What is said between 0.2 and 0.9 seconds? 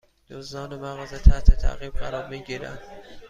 دزدان